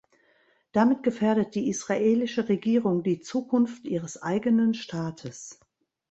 [0.71, 5.59] Damit gefährdet die israelische Regierung die Zukunft ihres eigenen Staates.